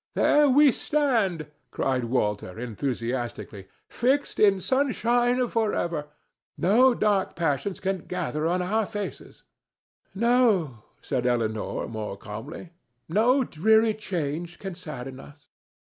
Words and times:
"There 0.15 0.49
we 0.49 0.71
stand," 0.71 1.45
cried 1.69 2.05
Walter, 2.05 2.57
enthusiastically, 2.59 3.67
"fixed 3.87 4.39
in 4.39 4.59
sunshine 4.59 5.47
for 5.47 5.75
ever. 5.75 6.07
No 6.57 6.95
dark 6.95 7.35
passions 7.35 7.79
can 7.79 8.07
gather 8.07 8.47
on 8.47 8.63
our 8.63 8.87
faces." 8.87 9.43
"No," 10.15 10.81
said 11.03 11.27
Elinor, 11.27 11.87
more 11.87 12.17
calmly; 12.17 12.71
"no 13.07 13.43
dreary 13.43 13.93
change 13.93 14.57
can 14.57 14.73
sadden 14.73 15.19
us." 15.19 15.45